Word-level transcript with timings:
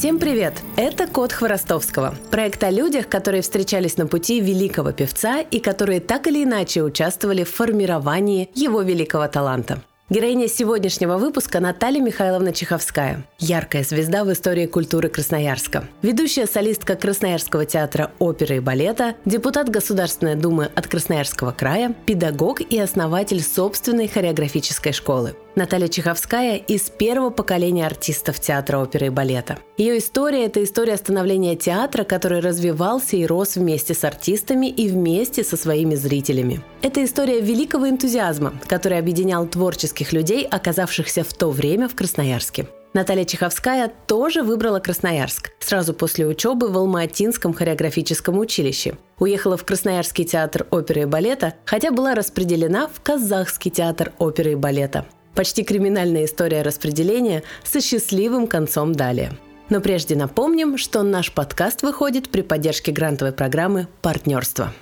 Всем 0.00 0.18
привет! 0.18 0.54
Это 0.76 1.06
«Код 1.06 1.30
Хворостовского»– 1.30 2.14
проект 2.30 2.64
о 2.64 2.70
людях, 2.70 3.06
которые 3.06 3.42
встречались 3.42 3.98
на 3.98 4.06
пути 4.06 4.40
великого 4.40 4.92
певца 4.92 5.40
и 5.42 5.60
которые 5.60 6.00
так 6.00 6.26
или 6.26 6.42
иначе 6.42 6.82
участвовали 6.82 7.44
в 7.44 7.50
формировании 7.50 8.48
его 8.54 8.80
великого 8.80 9.28
таланта. 9.28 9.82
Героиня 10.08 10.48
сегодняшнего 10.48 11.18
выпуска 11.18 11.60
Наталья 11.60 12.00
Михайловна 12.00 12.54
Чеховская. 12.54 13.26
Яркая 13.38 13.84
звезда 13.84 14.24
в 14.24 14.32
истории 14.32 14.64
культуры 14.64 15.10
Красноярска. 15.10 15.84
Ведущая 16.00 16.46
солистка 16.46 16.96
Красноярского 16.96 17.66
театра 17.66 18.10
оперы 18.18 18.56
и 18.56 18.60
балета, 18.60 19.16
депутат 19.26 19.68
Государственной 19.68 20.34
Думы 20.34 20.70
от 20.74 20.88
Красноярского 20.88 21.52
края, 21.52 21.94
педагог 22.06 22.62
и 22.62 22.80
основатель 22.80 23.42
собственной 23.42 24.08
хореографической 24.08 24.92
школы. 24.92 25.36
Наталья 25.56 25.88
Чеховская 25.88 26.56
из 26.56 26.90
первого 26.90 27.30
поколения 27.30 27.84
артистов 27.84 28.38
театра 28.38 28.78
оперы 28.78 29.06
и 29.06 29.10
балета. 29.10 29.58
Ее 29.76 29.98
история– 29.98 30.44
это 30.46 30.62
история 30.62 30.96
становления 30.96 31.56
театра, 31.56 32.04
который 32.04 32.40
развивался 32.40 33.16
и 33.16 33.26
рос 33.26 33.56
вместе 33.56 33.94
с 33.94 34.04
артистами 34.04 34.68
и 34.68 34.88
вместе 34.88 35.42
со 35.42 35.56
своими 35.56 35.96
зрителями. 35.96 36.60
Это 36.82 37.04
история 37.04 37.40
великого 37.40 37.88
энтузиазма, 37.88 38.54
который 38.68 38.98
объединял 38.98 39.44
творческих 39.46 40.12
людей, 40.12 40.46
оказавшихся 40.46 41.24
в 41.24 41.34
то 41.34 41.50
время 41.50 41.88
в 41.88 41.96
Красноярске. 41.96 42.68
Наталья 42.92 43.24
Чеховская 43.24 43.92
тоже 44.06 44.42
выбрала 44.42 44.80
Красноярск 44.80 45.50
сразу 45.60 45.94
после 45.94 46.26
учебы 46.26 46.68
в 46.68 46.76
Алма-Атинском 46.76 47.54
хореографическом 47.54 48.38
училище. 48.38 48.94
Уехала 49.18 49.56
в 49.56 49.64
Красноярский 49.64 50.24
театр 50.24 50.66
оперы 50.70 51.02
и 51.02 51.04
балета, 51.04 51.54
хотя 51.64 51.92
была 51.92 52.14
распределена 52.14 52.88
в 52.88 53.00
Казахский 53.00 53.70
театр 53.70 54.12
оперы 54.18 54.52
и 54.52 54.56
балета. 54.56 55.06
Почти 55.34 55.62
криминальная 55.62 56.24
история 56.24 56.62
распределения 56.62 57.42
со 57.64 57.80
счастливым 57.80 58.46
концом 58.46 58.94
далее. 58.94 59.32
Но 59.68 59.80
прежде 59.80 60.16
напомним, 60.16 60.76
что 60.76 61.02
наш 61.02 61.32
подкаст 61.32 61.82
выходит 61.82 62.28
при 62.28 62.42
поддержке 62.42 62.90
грантовой 62.92 63.32
программы 63.32 63.86
«Партнерство». 64.02 64.72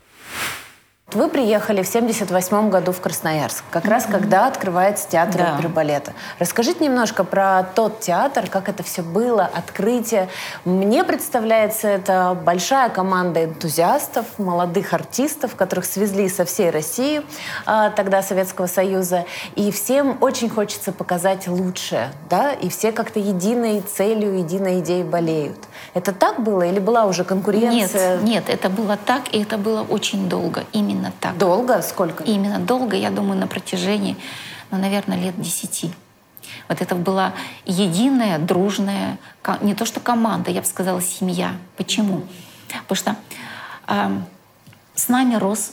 Вы 1.12 1.31
приехали 1.31 1.83
в 1.83 1.89
78 1.89 2.69
году 2.69 2.92
в 2.92 3.01
Красноярск, 3.01 3.64
как 3.70 3.87
mm-hmm. 3.87 3.91
раз 3.91 4.05
когда 4.05 4.47
открывается 4.47 5.09
театр 5.09 5.41
да. 5.41 5.55
оперы 5.55 5.70
балета. 5.70 6.12
Расскажите 6.39 6.84
немножко 6.84 7.25
про 7.25 7.62
тот 7.62 8.00
театр, 8.00 8.50
как 8.50 8.69
это 8.69 8.83
все 8.83 9.00
было, 9.00 9.47
открытие. 9.47 10.28
Мне 10.67 11.05
представляется, 11.05 11.89
это 11.89 12.37
большая 12.45 12.91
команда 12.91 13.47
энтузиастов, 13.47 14.27
молодых 14.37 14.92
артистов, 14.92 15.56
которых 15.56 15.87
свезли 15.87 16.28
со 16.28 16.45
всей 16.45 16.69
России, 16.69 17.22
а, 17.65 17.89
тогда 17.89 18.20
Советского 18.20 18.67
Союза, 18.67 19.25
и 19.56 19.70
всем 19.70 20.19
очень 20.20 20.50
хочется 20.50 20.93
показать 20.93 21.48
лучшее, 21.48 22.12
да, 22.28 22.53
и 22.53 22.69
все 22.69 22.93
как-то 22.93 23.19
единой 23.19 23.81
целью, 23.81 24.37
единой 24.37 24.81
идеей 24.81 25.05
болеют. 25.05 25.56
Это 25.95 26.12
так 26.12 26.43
было 26.43 26.65
или 26.65 26.81
была 26.81 27.06
уже 27.06 27.25
конкуренция? 27.25 28.19
Нет, 28.19 28.25
нет, 28.25 28.45
это 28.50 28.69
было 28.69 28.98
так, 28.98 29.33
и 29.33 29.41
это 29.41 29.56
было 29.56 29.81
очень 29.89 30.28
долго, 30.28 30.65
именно 30.75 30.97
именно 30.98 31.12
так. 31.20 31.38
Долго? 31.38 31.80
Сколько? 31.82 32.24
Именно 32.24 32.58
долго, 32.58 32.96
я 32.96 33.10
думаю, 33.10 33.38
на 33.38 33.46
протяжении, 33.46 34.16
ну, 34.70 34.78
наверное, 34.78 35.18
лет 35.18 35.41
десяти. 35.41 35.92
Вот 36.68 36.80
это 36.82 36.94
была 36.94 37.32
единая, 37.64 38.38
дружная, 38.38 39.19
не 39.60 39.74
то 39.74 39.86
что 39.86 40.00
команда, 40.00 40.50
я 40.50 40.60
бы 40.60 40.66
сказала, 40.66 41.00
семья. 41.00 41.52
Почему? 41.76 42.24
Потому 42.86 42.96
что 42.96 43.16
э, 43.86 44.20
с 44.94 45.08
нами 45.08 45.36
рос 45.36 45.72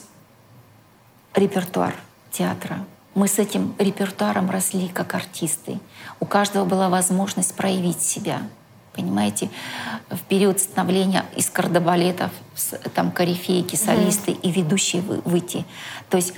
репертуар 1.34 1.94
театра. 2.30 2.84
Мы 3.14 3.28
с 3.28 3.38
этим 3.38 3.74
репертуаром 3.78 4.50
росли 4.50 4.88
как 4.88 5.14
артисты. 5.14 5.80
У 6.20 6.26
каждого 6.26 6.64
была 6.64 6.88
возможность 6.88 7.54
проявить 7.54 8.00
себя 8.00 8.42
понимаете, 8.96 9.50
в 10.10 10.20
период 10.20 10.58
становления 10.58 11.24
из 11.36 11.50
кардебалетов, 11.50 12.30
там 12.94 13.10
корифейки, 13.10 13.76
солисты 13.76 14.32
mm-hmm. 14.32 14.40
и 14.42 14.50
ведущие 14.50 15.02
выйти. 15.02 15.64
То 16.08 16.16
есть 16.16 16.34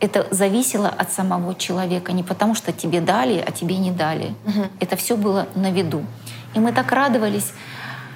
это 0.00 0.26
зависело 0.30 0.88
от 0.88 1.12
самого 1.12 1.54
человека, 1.54 2.12
не 2.12 2.22
потому 2.22 2.54
что 2.54 2.72
тебе 2.72 3.00
дали, 3.00 3.38
а 3.46 3.52
тебе 3.52 3.78
не 3.78 3.92
дали. 3.92 4.34
Mm-hmm. 4.44 4.70
Это 4.80 4.96
все 4.96 5.16
было 5.16 5.46
на 5.54 5.70
виду. 5.70 6.04
И 6.54 6.60
мы 6.60 6.72
так 6.72 6.90
радовались 6.92 7.52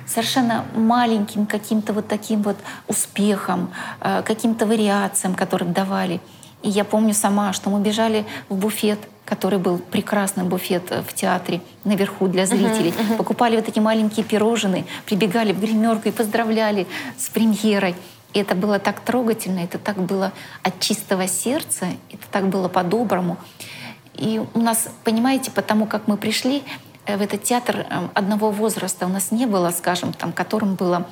совершенно 0.07 0.65
маленьким 0.75 1.47
каким-то 1.47 1.93
вот 1.93 2.09
таким 2.09 2.43
вот 2.43 2.57
успехом, 2.89 3.71
э, 4.01 4.23
каким-то 4.23 4.67
вариациям, 4.67 5.35
которые 5.35 5.73
давали. 5.73 6.21
И 6.63 6.69
я 6.71 6.85
помню 6.85 7.15
сама, 7.15 7.53
что 7.53 7.71
мы 7.71 7.81
бежали 7.81 8.25
в 8.49 8.57
буфет— 8.57 8.99
который 9.27 9.59
был 9.59 9.79
прекрасный 9.79 10.45
буфет 10.45 10.85
э, 10.91 11.03
в 11.03 11.13
театре 11.13 11.61
наверху 11.85 12.29
для 12.29 12.47
зрителей. 12.47 12.91
Uh-huh, 12.91 13.11
uh-huh. 13.11 13.17
Покупали 13.17 13.57
вот 13.57 13.69
эти 13.69 13.81
маленькие 13.81 14.25
пирожные, 14.25 14.87
прибегали 15.05 15.53
в 15.53 15.61
гримерку 15.61 16.09
и 16.09 16.13
поздравляли 16.13 16.87
с 17.19 17.29
премьерой. 17.29 17.97
И 18.33 18.39
это 18.39 18.55
было 18.55 18.79
так 18.79 19.01
трогательно, 19.01 19.61
это 19.61 19.79
так 19.79 19.99
было 19.99 20.33
от 20.63 20.81
чистого 20.81 21.27
сердца, 21.27 21.87
это 22.11 22.23
так 22.31 22.49
было 22.49 22.69
по-доброму. 22.69 23.37
И 24.15 24.41
у 24.55 24.61
нас, 24.61 24.89
понимаете, 25.05 25.51
потому 25.51 25.87
как 25.87 26.07
мы 26.07 26.17
пришли 26.17 26.63
э, 27.05 27.17
в 27.17 27.21
этот 27.23 27.43
театр 27.43 27.87
э, 27.91 28.09
одного 28.15 28.51
возраста, 28.51 29.07
у 29.07 29.11
нас 29.11 29.33
не 29.33 29.47
было, 29.47 29.71
скажем, 29.71 30.13
там, 30.13 30.33
которым 30.33 30.77
было 30.77 31.07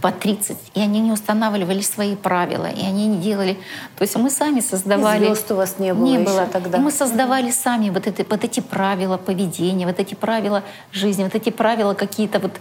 по 0.00 0.10
30, 0.10 0.56
и 0.74 0.80
они 0.80 1.00
не 1.00 1.12
устанавливали 1.12 1.82
свои 1.82 2.16
правила, 2.16 2.66
и 2.66 2.80
они 2.80 3.06
не 3.08 3.18
делали... 3.18 3.58
То 3.96 4.02
есть 4.02 4.16
мы 4.16 4.30
сами 4.30 4.60
создавали... 4.60 5.24
И 5.24 5.26
звезд 5.26 5.50
у 5.52 5.56
вас 5.56 5.78
не 5.78 5.92
было 5.92 6.06
Не 6.06 6.18
было 6.18 6.46
тогда. 6.46 6.78
И 6.78 6.80
мы 6.80 6.90
создавали 6.90 7.50
сами 7.50 7.90
вот, 7.90 8.06
это, 8.06 8.24
вот 8.28 8.42
эти 8.42 8.60
правила 8.60 9.18
поведения, 9.18 9.86
вот 9.86 10.00
эти 10.00 10.14
правила 10.14 10.62
жизни, 10.92 11.24
вот 11.24 11.34
эти 11.34 11.50
правила 11.50 11.94
какие-то 11.94 12.38
вот... 12.38 12.52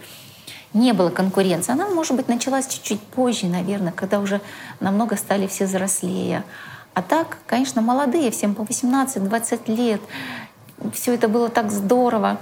Не 0.73 0.93
было 0.93 1.09
конкуренции. 1.09 1.73
Она, 1.73 1.89
может 1.89 2.15
быть, 2.15 2.29
началась 2.29 2.65
чуть-чуть 2.65 3.01
позже, 3.01 3.47
наверное, 3.47 3.91
когда 3.91 4.19
уже 4.19 4.39
намного 4.79 5.17
стали 5.17 5.45
все 5.47 5.65
взрослее. 5.65 6.45
А 6.93 7.01
так, 7.01 7.39
конечно, 7.45 7.81
молодые, 7.81 8.31
всем 8.31 8.55
по 8.55 8.61
18-20 8.61 9.75
лет. 9.75 10.01
Все 10.93 11.13
это 11.13 11.27
было 11.27 11.49
так 11.49 11.71
здорово. 11.71 12.39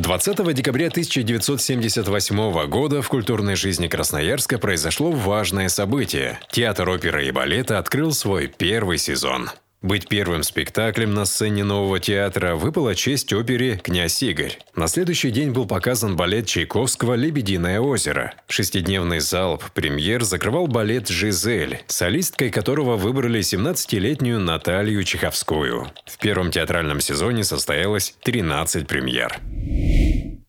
20 0.00 0.54
декабря 0.54 0.88
1978 0.88 2.66
года 2.66 3.02
в 3.02 3.08
культурной 3.08 3.56
жизни 3.56 3.88
Красноярска 3.88 4.58
произошло 4.58 5.10
важное 5.10 5.68
событие. 5.68 6.38
Театр 6.50 6.88
оперы 6.88 7.26
и 7.26 7.30
балета 7.30 7.78
открыл 7.78 8.12
свой 8.12 8.46
первый 8.46 8.98
сезон. 8.98 9.50
Быть 9.80 10.08
первым 10.08 10.42
спектаклем 10.42 11.14
на 11.14 11.24
сцене 11.24 11.62
нового 11.62 12.00
театра 12.00 12.56
выпала 12.56 12.96
честь 12.96 13.32
опере 13.32 13.76
«Князь 13.76 14.20
Игорь». 14.24 14.58
На 14.74 14.88
следующий 14.88 15.30
день 15.30 15.52
был 15.52 15.66
показан 15.66 16.16
балет 16.16 16.46
Чайковского 16.46 17.14
«Лебединое 17.14 17.78
озеро». 17.78 18.34
Шестидневный 18.48 19.20
залп 19.20 19.70
премьер 19.70 20.24
закрывал 20.24 20.66
балет 20.66 21.06
«Жизель», 21.06 21.80
солисткой 21.86 22.50
которого 22.50 22.96
выбрали 22.96 23.38
17-летнюю 23.38 24.40
Наталью 24.40 25.04
Чеховскую. 25.04 25.86
В 26.06 26.18
первом 26.18 26.50
театральном 26.50 27.00
сезоне 27.00 27.44
состоялось 27.44 28.16
13 28.24 28.84
премьер. 28.88 29.38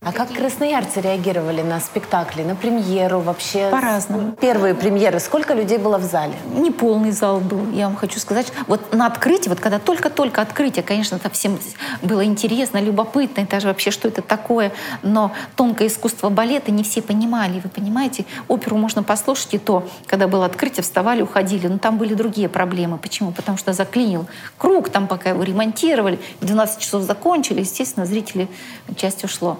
А 0.02 0.12
как 0.12 0.32
красноярцы 0.32 1.02
реагировали 1.02 1.60
на 1.60 1.78
спектакли, 1.78 2.42
на 2.42 2.56
премьеру 2.56 3.20
вообще? 3.20 3.68
По-разному. 3.68 4.32
Первые 4.32 4.74
премьеры. 4.74 5.20
Сколько 5.20 5.52
людей 5.52 5.76
было 5.76 5.98
в 5.98 6.04
зале? 6.04 6.32
Не 6.54 6.70
полный 6.70 7.10
зал 7.10 7.38
был, 7.40 7.70
я 7.72 7.84
вам 7.86 7.96
хочу 7.96 8.18
сказать. 8.18 8.50
Вот 8.66 8.94
на 8.94 9.04
открытии, 9.04 9.50
вот 9.50 9.60
когда 9.60 9.78
только-только 9.78 10.40
открытие, 10.40 10.82
конечно, 10.82 11.16
это 11.16 11.28
всем 11.28 11.58
было 12.00 12.24
интересно, 12.24 12.78
любопытно, 12.78 13.42
и 13.42 13.44
даже 13.44 13.68
вообще, 13.68 13.90
что 13.90 14.08
это 14.08 14.22
такое. 14.22 14.72
Но 15.02 15.32
тонкое 15.54 15.88
искусство 15.88 16.30
балета 16.30 16.70
не 16.70 16.82
все 16.82 17.02
понимали. 17.02 17.60
Вы 17.60 17.68
понимаете, 17.68 18.24
оперу 18.48 18.78
можно 18.78 19.02
послушать 19.02 19.52
и 19.52 19.58
то, 19.58 19.86
когда 20.06 20.28
было 20.28 20.46
открытие, 20.46 20.82
вставали, 20.82 21.20
уходили. 21.20 21.66
Но 21.66 21.76
там 21.76 21.98
были 21.98 22.14
другие 22.14 22.48
проблемы. 22.48 22.96
Почему? 22.96 23.32
Потому 23.32 23.58
что 23.58 23.74
заклинил 23.74 24.26
круг, 24.56 24.88
там 24.88 25.08
пока 25.08 25.28
его 25.28 25.42
ремонтировали, 25.42 26.18
в 26.40 26.46
12 26.46 26.78
часов 26.78 27.02
закончили, 27.02 27.60
естественно, 27.60 28.06
зрители 28.06 28.48
часть 28.96 29.24
ушло. 29.24 29.58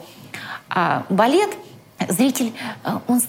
А 0.70 1.05
балет 1.08 1.50
зритель, 2.08 2.52
э, 2.84 2.99
он, 3.08 3.20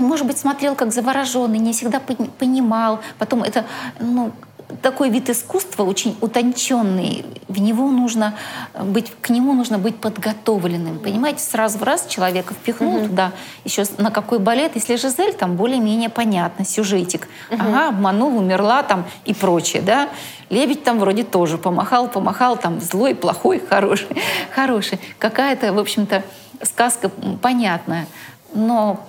может 0.00 0.26
быть, 0.26 0.38
смотрел 0.38 0.74
как 0.74 0.92
завороженный, 0.92 1.58
не 1.58 1.72
всегда 1.72 2.00
понимал. 2.00 3.00
Потом 3.18 3.42
это, 3.42 3.64
ну, 4.00 4.32
такой 4.80 5.10
вид 5.10 5.28
искусства 5.30 5.84
очень 5.84 6.16
утонченный. 6.20 7.24
В 7.48 7.60
него 7.60 7.90
нужно 7.90 8.34
быть, 8.78 9.12
к 9.20 9.30
нему 9.30 9.52
нужно 9.52 9.78
быть 9.78 9.96
подготовленным. 9.96 10.98
Понимаете, 10.98 11.40
сразу 11.40 11.78
в 11.78 11.82
раз 11.82 12.06
человека 12.06 12.54
впихнул 12.54 12.98
mm-hmm. 12.98 13.08
туда. 13.08 13.32
Еще 13.64 13.84
на 13.98 14.10
какой 14.10 14.38
балет, 14.38 14.72
если 14.74 14.96
Жизель, 14.96 15.34
там 15.34 15.56
более-менее 15.56 16.08
понятно, 16.08 16.64
сюжетик. 16.64 17.28
Mm-hmm. 17.50 17.56
Ага, 17.60 17.88
обманул, 17.88 18.36
умерла 18.36 18.82
там 18.82 19.04
и 19.24 19.34
прочее, 19.34 19.82
да. 19.82 20.08
Лебедь 20.48 20.84
там 20.84 20.98
вроде 20.98 21.24
тоже 21.24 21.58
помахал, 21.58 22.08
помахал, 22.08 22.56
там 22.56 22.80
злой, 22.80 23.14
плохой, 23.14 23.62
хороший, 23.68 24.16
хороший. 24.54 25.00
Какая-то, 25.18 25.72
в 25.72 25.78
общем-то, 25.78 26.22
сказка 26.62 27.10
понятная. 27.40 28.06
Но 28.54 29.00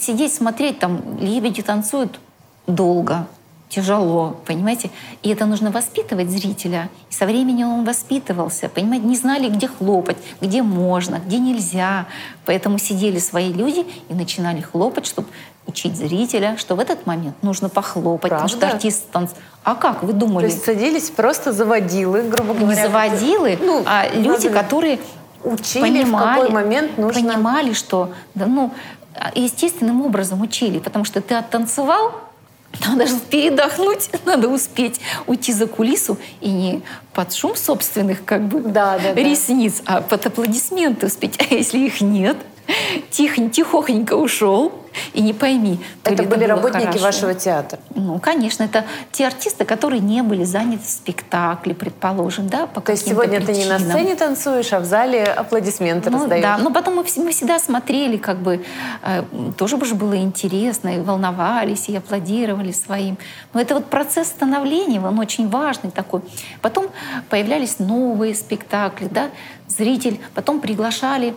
сидеть, 0.00 0.34
смотреть, 0.34 0.78
там 0.78 1.18
лебеди 1.18 1.62
танцуют 1.62 2.18
долго, 2.66 3.26
тяжело, 3.68 4.36
понимаете? 4.46 4.90
И 5.22 5.28
это 5.30 5.46
нужно 5.46 5.70
воспитывать 5.70 6.30
зрителя. 6.30 6.88
И 7.10 7.14
со 7.14 7.26
временем 7.26 7.68
он 7.68 7.84
воспитывался, 7.84 8.68
понимаете? 8.68 9.06
Не 9.06 9.16
знали, 9.16 9.48
где 9.48 9.68
хлопать, 9.68 10.16
где 10.40 10.62
можно, 10.62 11.20
где 11.24 11.38
нельзя. 11.38 12.06
Поэтому 12.46 12.78
сидели 12.78 13.18
свои 13.18 13.52
люди 13.52 13.86
и 14.08 14.14
начинали 14.14 14.60
хлопать, 14.60 15.06
чтобы 15.06 15.28
учить 15.66 15.96
зрителя, 15.96 16.56
что 16.56 16.76
в 16.76 16.80
этот 16.80 17.06
момент 17.06 17.36
нужно 17.42 17.68
похлопать, 17.68 18.30
Правда? 18.30 18.46
потому 18.48 18.48
что 18.48 18.74
артист 18.74 19.10
танц... 19.10 19.32
А 19.64 19.74
как 19.74 20.02
вы 20.02 20.14
думали? 20.14 20.46
То 20.46 20.52
есть 20.52 20.64
садились 20.64 21.10
просто 21.10 21.52
заводилы, 21.52 22.22
грубо 22.22 22.54
не 22.54 22.60
говоря. 22.60 22.82
заводилы, 22.82 23.58
Ну, 23.60 23.82
а 23.84 24.08
люди, 24.14 24.48
которые 24.48 24.98
Учили, 25.44 25.82
понимали, 25.82 26.38
в 26.38 26.40
какой 26.40 26.50
момент 26.50 26.96
нужно... 26.96 27.22
понимали, 27.22 27.74
что 27.74 28.12
да, 28.34 28.46
ну, 28.46 28.72
естественным 29.34 30.00
образом 30.04 30.40
учили, 30.40 30.78
потому 30.78 31.04
что 31.04 31.20
ты 31.20 31.34
оттанцевал, 31.34 32.12
надо 32.86 33.06
же 33.06 33.16
передохнуть, 33.30 34.10
надо 34.24 34.48
успеть 34.48 35.00
уйти 35.26 35.52
за 35.52 35.66
кулису 35.66 36.18
и 36.40 36.50
не 36.50 36.82
под 37.14 37.32
шум 37.34 37.56
собственных 37.56 38.24
как 38.24 38.46
бы 38.46 38.60
Да, 38.60 38.98
да, 38.98 39.14
да. 39.14 39.22
ресниц, 39.22 39.82
а 39.86 40.00
под 40.00 40.26
аплодисменты 40.26 41.06
успеть. 41.06 41.38
А 41.50 41.54
если 41.54 41.78
их 41.78 42.00
нет, 42.00 42.36
тихо, 43.10 43.48
тихохонько 43.48 44.14
ушел 44.14 44.72
и 45.12 45.20
не 45.22 45.32
пойми. 45.32 45.78
то 46.02 46.10
Это 46.12 46.22
ли 46.22 46.28
были 46.28 46.40
было 46.40 46.48
работники 46.56 46.86
хорошо. 46.86 47.04
вашего 47.04 47.34
театра. 47.34 47.78
Ну, 47.94 48.18
конечно, 48.18 48.64
это 48.64 48.84
те 49.12 49.26
артисты, 49.26 49.64
которые 49.64 50.00
не 50.00 50.22
были 50.22 50.44
заняты 50.44 50.82
в 50.84 50.88
спектакле, 50.88 51.74
предположим, 51.74 52.48
да, 52.48 52.66
по 52.66 52.80
То 52.80 52.92
есть 52.92 53.06
сегодня 53.08 53.40
ты 53.40 53.52
не 53.52 53.64
на 53.66 53.76
причинам. 53.76 53.92
сцене 53.98 54.14
танцуешь, 54.16 54.72
а 54.72 54.80
в 54.80 54.84
зале 54.84 55.24
аплодисменты 55.24 56.10
Ну, 56.10 56.18
раздаешь. 56.20 56.42
да, 56.42 56.58
но 56.58 56.70
потом 56.72 56.96
мы, 56.96 57.04
мы 57.16 57.30
всегда 57.30 57.58
смотрели, 57.58 58.16
как 58.16 58.38
бы, 58.38 58.64
э, 59.04 59.22
тоже 59.56 59.82
же 59.84 59.94
было 59.94 60.16
интересно, 60.16 60.96
и 60.96 61.00
волновались, 61.00 61.88
и 61.88 61.96
аплодировали 61.96 62.72
своим. 62.72 63.18
Но 63.54 63.60
это 63.60 63.74
вот 63.74 63.86
процесс 63.86 64.28
становления, 64.28 65.00
он 65.00 65.18
очень 65.18 65.48
важный 65.48 65.90
такой. 65.90 66.22
Потом 66.60 66.86
появлялись 67.30 67.78
новые 67.78 68.34
спектакли, 68.34 69.08
да, 69.10 69.30
зритель, 69.68 70.18
потом 70.34 70.60
приглашали 70.60 71.34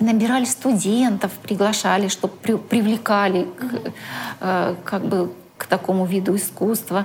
набирали 0.00 0.44
студентов, 0.44 1.32
приглашали, 1.42 2.08
чтобы 2.08 2.34
привлекали 2.58 3.44
к, 3.44 3.92
э, 4.40 4.74
как 4.84 5.04
бы 5.04 5.32
к 5.56 5.66
такому 5.66 6.06
виду 6.06 6.36
искусства. 6.36 7.04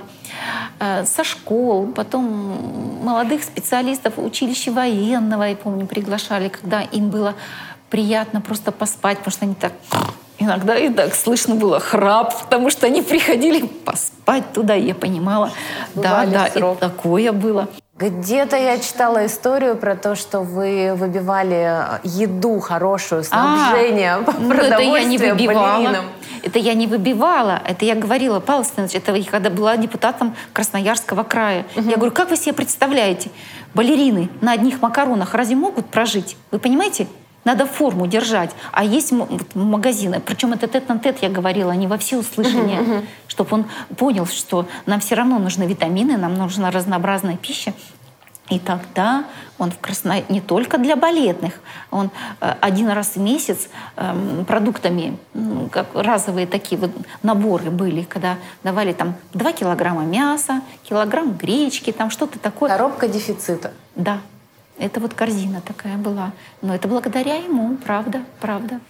Э, 0.78 1.04
Со 1.04 1.24
школ, 1.24 1.88
потом 1.88 2.24
молодых 3.02 3.42
специалистов 3.42 4.14
училища 4.16 4.70
военного, 4.72 5.42
я 5.42 5.56
помню, 5.56 5.86
приглашали, 5.86 6.48
когда 6.48 6.82
им 6.82 7.10
было 7.10 7.34
приятно 7.90 8.40
просто 8.40 8.72
поспать, 8.72 9.18
потому 9.18 9.32
что 9.32 9.44
они 9.44 9.54
так 9.54 9.72
Иногда 10.36 10.76
и 10.76 10.88
так 10.92 11.14
слышно 11.14 11.54
было 11.54 11.78
храп, 11.78 12.42
потому 12.42 12.68
что 12.68 12.86
они 12.86 13.02
приходили 13.02 13.66
поспать 13.66 14.52
туда, 14.52 14.74
и 14.74 14.88
я 14.88 14.94
понимала, 14.94 15.52
да, 15.94 16.02
Бывали 16.02 16.30
да, 16.30 16.50
срок. 16.50 16.76
и 16.76 16.80
такое 16.80 17.32
было. 17.32 17.68
Где-то 17.96 18.56
я 18.56 18.78
читала 18.80 19.24
историю 19.24 19.76
про 19.76 19.94
то, 19.94 20.16
что 20.16 20.40
вы 20.40 20.94
выбивали 20.96 22.00
еду 22.02 22.58
хорошую, 22.58 23.22
снабжение, 23.22 24.14
А, 24.14 24.24
ну, 24.36 24.52
это 24.52 24.80
я 24.82 25.04
не 25.04 25.16
продовольствие 25.16 25.32
выбивала. 25.34 25.76
балеринам. 25.76 26.04
Это 26.42 26.58
я 26.58 26.74
не 26.74 26.86
выбивала. 26.88 27.62
Это 27.64 27.84
я 27.84 27.94
говорила, 27.94 28.40
Павел 28.40 28.64
Степанович, 28.64 28.96
это 28.96 29.14
я 29.14 29.30
когда 29.30 29.48
была 29.48 29.76
депутатом 29.76 30.34
Красноярского 30.52 31.22
края. 31.22 31.66
Я 31.76 31.94
говорю, 31.96 32.10
как 32.10 32.30
вы 32.30 32.36
себе 32.36 32.52
представляете, 32.52 33.30
балерины 33.74 34.28
на 34.40 34.52
одних 34.52 34.82
макаронах 34.82 35.32
разве 35.32 35.54
могут 35.54 35.86
прожить? 35.86 36.36
Вы 36.50 36.58
понимаете? 36.58 37.06
Надо 37.44 37.66
форму 37.66 38.06
держать. 38.06 38.50
А 38.72 38.84
есть 38.84 39.12
магазины, 39.54 40.20
причем 40.20 40.52
это 40.52 40.66
тет 40.66 40.88
на 40.88 40.98
тет 40.98 41.22
я 41.22 41.28
говорила, 41.28 41.72
не 41.72 41.86
во 41.86 41.98
все 41.98 42.18
услышания, 42.18 43.04
чтобы 43.28 43.54
он 43.54 43.66
понял, 43.96 44.26
что 44.26 44.66
нам 44.86 45.00
все 45.00 45.14
равно 45.14 45.38
нужны 45.38 45.64
витамины, 45.64 46.16
нам 46.16 46.34
нужна 46.34 46.70
разнообразная 46.70 47.36
пища. 47.36 47.74
И 48.50 48.58
тогда 48.58 49.24
он 49.58 49.70
в 49.70 49.78
Красно... 49.78 50.22
не 50.28 50.40
только 50.42 50.76
для 50.76 50.96
балетных, 50.96 51.54
он 51.90 52.10
э, 52.40 52.54
один 52.60 52.90
раз 52.90 53.16
в 53.16 53.18
месяц 53.18 53.68
эм, 53.96 54.44
продуктами, 54.44 55.16
как 55.70 55.86
разовые 55.94 56.46
такие 56.46 56.78
вот 56.78 56.90
наборы 57.22 57.70
были, 57.70 58.02
когда 58.02 58.36
давали 58.62 58.92
там 58.92 59.14
2 59.32 59.52
килограмма 59.52 60.02
мяса, 60.02 60.60
килограмм 60.82 61.32
гречки, 61.32 61.90
там 61.90 62.10
что-то 62.10 62.38
такое. 62.38 62.68
Коробка 62.68 63.08
дефицита. 63.08 63.72
Да, 63.96 64.18
это 64.78 65.00
вот 65.00 65.14
корзина 65.14 65.60
такая 65.60 65.96
была. 65.96 66.32
Но 66.62 66.74
это 66.74 66.88
благодаря 66.88 67.36
ему, 67.36 67.76
правда, 67.76 68.22
правда. 68.40 68.80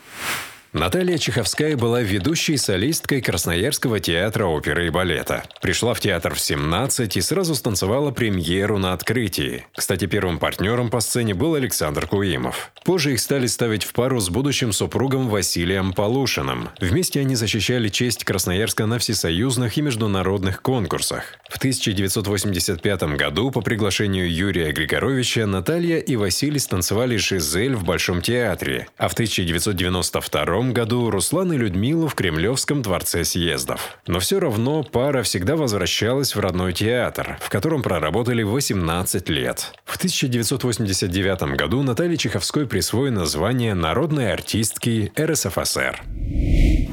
Наталья 0.75 1.19
Чеховская 1.19 1.77
была 1.77 2.03
ведущей 2.03 2.57
солисткой 2.57 3.21
Красноярского 3.21 4.01
театра 4.01 4.47
оперы 4.47 4.89
и 4.89 4.91
балета. 4.91 5.45
Пришла 5.63 5.95
в 5.95 6.01
театр 6.01 6.35
в 6.35 6.41
17 6.41 7.17
и 7.17 7.21
сразу 7.21 7.55
станцевала 7.55 8.11
премьеру 8.11 8.79
на 8.79 8.93
открытии. 8.93 9.67
Кстати, 9.73 10.07
первым 10.07 10.41
партнером 10.41 10.91
по 10.91 10.99
сцене 10.99 11.33
был 11.33 11.55
Александр 11.55 12.09
Куимов. 12.09 12.73
Позже 12.85 13.13
их 13.13 13.21
стали 13.21 13.47
ставить 13.47 13.85
в 13.85 13.93
пару 13.93 14.19
с 14.19 14.31
будущим 14.31 14.73
супругом 14.73 15.29
Василием 15.29 15.93
Полушиным. 15.93 16.71
Вместе 16.81 17.21
они 17.21 17.37
защищали 17.37 17.89
честь 17.89 18.25
Красноярска 18.25 18.87
на 18.87 18.99
всесоюзных 18.99 19.79
и 19.79 19.81
международных 19.81 20.61
конкурсах. 20.61 21.37
В 21.49 21.57
1985 21.57 23.17
году 23.17 23.53
по 23.53 23.61
приглашению 23.61 24.29
Юрия 24.29 24.73
Григоровича 24.73 25.47
Наталья 25.47 25.99
и 25.99 26.17
Василий 26.17 26.59
станцевали 26.59 27.17
«Жизель» 27.17 27.77
в 27.77 27.85
Большом 27.85 28.21
театре, 28.21 28.89
а 28.97 29.09
в 29.09 29.13
1992 29.13 30.64
году 30.73 31.11
Руслан 31.11 31.53
и 31.53 31.57
Людмила 31.57 32.09
в 32.09 32.15
Кремлевском 32.15 32.83
дворце 32.83 33.25
съездов. 33.25 33.99
Но 34.07 34.21
все 34.21 34.39
равно 34.41 34.83
пара 34.83 35.23
всегда 35.23 35.57
возвращалась 35.57 36.35
в 36.35 36.41
родной 36.41 36.73
театр, 36.73 37.39
в 37.41 37.49
котором 37.51 37.83
проработали 37.83 38.43
18 38.43 39.29
лет. 39.29 39.73
В 39.85 39.97
1989 39.97 41.57
году 41.57 41.83
Наталье 41.83 42.17
Чеховской 42.17 42.67
присвоено 42.67 43.27
звание 43.27 43.75
народной 43.75 44.33
артистки 44.33 45.13
РСФСР. 45.19 46.03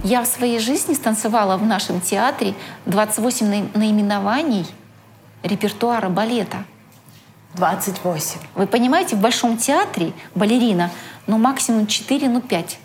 Я 0.03 0.23
в 0.23 0.27
своей 0.27 0.59
жизни 0.59 0.93
станцевала 0.93 1.57
в 1.57 1.65
нашем 1.65 2.01
театре 2.01 2.55
28 2.87 3.47
наи- 3.47 3.77
наименований 3.77 4.65
репертуара 5.43 6.09
балета. 6.09 6.65
28. 7.55 8.39
Вы 8.55 8.65
понимаете, 8.65 9.15
в 9.15 9.19
Большом 9.19 9.57
театре 9.57 10.13
балерина, 10.35 10.89
ну, 11.27 11.37
максимум 11.37 11.85
4, 11.85 12.29
ну, 12.29 12.41
5. 12.41 12.79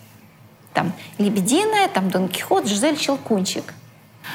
Там 0.76 0.92
«Лебединая», 1.16 1.88
там 1.88 2.10
«Дон 2.10 2.28
Кихот», 2.28 2.66
«Жизель 2.66 2.98
Щелкунчик». 2.98 3.72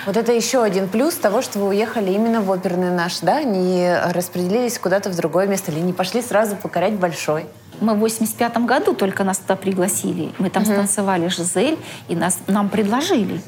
Вот 0.08 0.18
это 0.18 0.32
еще 0.32 0.64
один 0.64 0.90
плюс 0.90 1.14
того, 1.14 1.44
что 1.44 1.60
вы 1.60 1.68
уехали 1.68 2.12
именно 2.12 2.42
в 2.42 2.50
оперный 2.50 2.90
наш, 2.90 3.20
да? 3.20 3.44
Не 3.44 3.96
распределились 4.12 4.80
куда-то 4.80 5.12
в 5.12 5.16
другое 5.16 5.46
место 5.46 5.72
или 5.72 5.80
не 5.80 5.94
пошли 5.94 6.24
сразу 6.24 6.56
покорять 6.56 6.94
большой. 6.94 7.46
Мы 7.80 7.94
в 7.94 8.00
85 8.00 8.58
году 8.66 8.96
только 8.96 9.24
нас 9.24 9.38
туда 9.38 9.56
пригласили. 9.56 10.34
Мы 10.40 10.50
там 10.50 10.66
станцевали 10.66 11.28
«Жизель», 11.28 11.78
и 12.08 12.16
нас, 12.16 12.40
нам 12.48 12.70
предложили. 12.70 13.40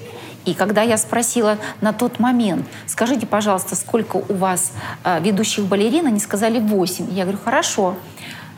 И 0.46 0.54
когда 0.54 0.84
я 0.84 0.98
спросила 0.98 1.58
на 1.82 1.94
тот 1.94 2.20
момент, 2.20 2.68
скажите, 2.86 3.26
пожалуйста, 3.26 3.76
сколько 3.76 4.18
у 4.18 4.36
вас 4.36 4.72
а, 5.04 5.20
ведущих 5.20 5.66
балерин, 5.66 6.06
они 6.06 6.20
сказали 6.20 6.60
8. 6.60 7.12
Я 7.12 7.24
говорю, 7.24 7.40
хорошо. 7.44 7.96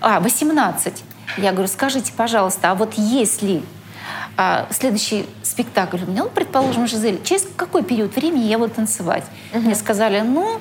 А, 0.02 0.20
18. 0.20 1.04
Я 1.38 1.54
говорю, 1.54 1.70
скажите, 1.70 2.12
пожалуйста, 2.12 2.72
а 2.72 2.76
вот 2.76 2.96
если 2.96 3.64
а, 4.38 4.68
следующий 4.72 5.26
спектакль 5.44 5.98
у 6.06 6.12
меня, 6.12 6.24
ну, 6.24 6.30
предположим, 6.30 6.88
Жизель, 6.88 7.22
через 7.24 7.48
какой 7.56 7.84
период 7.84 8.16
времени 8.16 8.46
я 8.46 8.58
буду 8.58 8.74
танцевать? 8.74 9.24
Мне 9.54 9.76
сказали, 9.76 10.22
ну, 10.22 10.60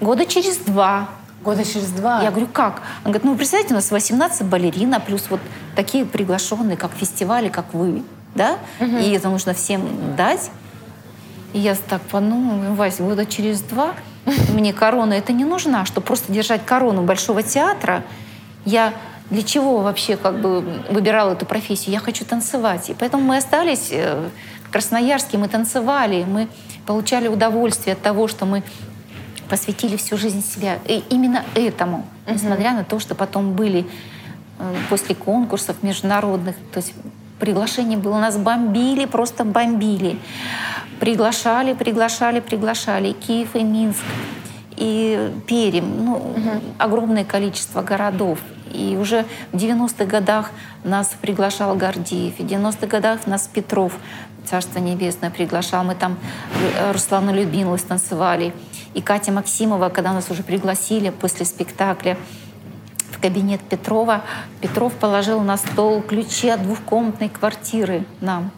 года 0.00 0.26
через 0.26 0.56
два. 0.58 1.08
Года 1.42 1.64
через 1.64 1.90
два. 1.90 2.22
Я 2.22 2.30
говорю, 2.30 2.46
как? 2.46 2.82
Он 3.04 3.12
говорит, 3.12 3.24
ну, 3.24 3.32
вы 3.32 3.36
представляете, 3.36 3.74
у 3.74 3.76
нас 3.76 3.90
18 3.90 4.46
балерин, 4.46 4.94
а 4.94 5.00
плюс 5.00 5.26
вот 5.28 5.40
такие 5.76 6.06
приглашенные, 6.06 6.76
как 6.76 6.92
фестивали, 6.92 7.48
как 7.48 7.74
вы, 7.74 8.02
да? 8.34 8.58
И 8.80 9.10
это 9.12 9.28
нужно 9.28 9.52
всем 9.54 10.16
дать. 10.16 10.50
И 11.52 11.58
я 11.58 11.76
так 11.76 12.02
подумала, 12.02 12.74
Вася, 12.74 13.02
года 13.02 13.26
через 13.26 13.60
два 13.60 13.94
мне 14.52 14.72
корона 14.72 15.12
это 15.14 15.32
не 15.32 15.44
нужна, 15.44 15.84
чтобы 15.84 16.06
просто 16.06 16.32
держать 16.32 16.64
корону 16.64 17.02
Большого 17.02 17.42
театра. 17.42 18.02
Я 18.64 18.94
для 19.30 19.42
чего 19.42 19.78
вообще 19.78 20.16
как 20.16 20.40
бы 20.40 20.60
выбирала 20.90 21.32
эту 21.32 21.46
профессию? 21.46 21.92
Я 21.92 22.00
хочу 22.00 22.24
танцевать. 22.24 22.90
И 22.90 22.94
поэтому 22.94 23.22
мы 23.22 23.36
остались 23.38 23.88
э, 23.90 24.28
в 24.64 24.70
Красноярске, 24.70 25.38
мы 25.38 25.48
танцевали, 25.48 26.24
мы 26.24 26.48
получали 26.86 27.28
удовольствие 27.28 27.94
от 27.94 28.02
того, 28.02 28.28
что 28.28 28.44
мы 28.44 28.62
посвятили 29.48 29.96
всю 29.96 30.16
жизнь 30.16 30.42
себя 30.44 30.78
и 30.86 31.02
именно 31.10 31.44
этому, 31.54 32.06
несмотря 32.26 32.72
на 32.72 32.84
то, 32.84 32.98
что 32.98 33.14
потом 33.14 33.54
были 33.54 33.86
э, 34.58 34.74
после 34.90 35.14
конкурсов 35.14 35.82
международных, 35.82 36.56
то 36.72 36.78
есть 36.78 36.92
приглашение 37.38 37.98
было, 37.98 38.18
нас 38.18 38.36
бомбили, 38.36 39.06
просто 39.06 39.44
бомбили. 39.44 40.18
Приглашали, 41.00 41.74
приглашали, 41.74 42.40
приглашали. 42.40 43.08
И 43.08 43.12
Киев, 43.12 43.54
и 43.54 43.62
Минск, 43.62 44.00
и 44.76 45.30
Пермь, 45.46 45.84
ну, 45.84 46.34
огромное 46.78 47.24
количество 47.24 47.82
городов. 47.82 48.38
И 48.74 48.96
уже 48.96 49.24
в 49.52 49.56
90-х 49.56 50.04
годах 50.04 50.50
нас 50.82 51.14
приглашал 51.20 51.76
Гордеев, 51.76 52.38
в 52.38 52.40
90-х 52.40 52.86
годах 52.86 53.26
нас 53.26 53.46
Петров, 53.46 53.92
Царство 54.44 54.78
Небесное, 54.78 55.30
приглашал. 55.30 55.84
Мы 55.84 55.94
там 55.94 56.18
э, 56.76 56.92
Руслану 56.92 57.32
Любимову 57.32 57.78
танцевали. 57.78 58.52
И 58.92 59.00
Катя 59.00 59.32
Максимова, 59.32 59.88
когда 59.88 60.12
нас 60.12 60.30
уже 60.30 60.42
пригласили 60.42 61.10
после 61.10 61.46
спектакля, 61.46 62.18
в 63.10 63.20
кабинет 63.20 63.60
Петрова. 63.62 64.22
Петров 64.60 64.92
положил 64.94 65.40
на 65.40 65.56
стол 65.56 66.02
ключи 66.02 66.48
от 66.48 66.62
двухкомнатной 66.62 67.28
квартиры 67.28 68.04
нам, 68.20 68.50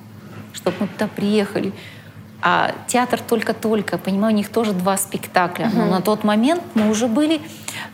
чтобы 0.53 0.77
мы 0.81 0.87
туда 0.89 1.09
приехали. 1.09 1.73
А 2.49 2.73
театр 2.87 3.21
только-только, 3.21 3.99
понимаю, 3.99 4.33
у 4.33 4.37
них 4.37 4.51
тоже 4.51 4.73
два 4.73 4.97
спектакля. 4.97 5.69
Но 5.75 5.87
на 5.87 6.01
тот 6.01 6.23
момент 6.23 6.63
мы 6.75 6.89
уже 6.89 7.09
были, 7.09 7.41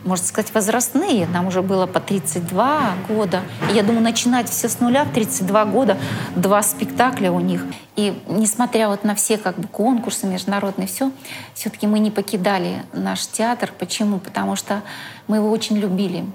можно 0.03 0.23
сказать, 0.23 0.53
возрастные. 0.53 1.25
Нам 1.25 1.47
уже 1.47 1.63
было 1.63 1.87
по 1.87 1.99
32 1.99 2.93
года. 3.09 3.41
И 3.71 3.73
я 3.73 3.81
думаю, 3.81 4.03
начинать 4.03 4.47
все 4.47 4.69
с 4.69 4.79
нуля 4.79 5.05
в 5.05 5.11
32 5.11 5.65
года, 5.65 5.97
два 6.35 6.61
спектакля 6.61 7.31
у 7.31 7.39
них. 7.39 7.65
И 7.95 8.13
несмотря 8.27 8.89
вот 8.89 9.03
на 9.03 9.15
все 9.15 9.39
как 9.39 9.57
бы 9.57 9.67
конкурсы 9.67 10.27
международные, 10.27 10.87
все, 10.87 11.09
все-таки 11.55 11.87
мы 11.87 11.97
не 11.97 12.11
покидали 12.11 12.83
наш 12.93 13.25
театр. 13.25 13.73
Почему? 13.79 14.19
Потому 14.19 14.55
что 14.55 14.83
мы 15.27 15.37
его 15.37 15.49
очень 15.49 15.79
любили. 15.79 16.25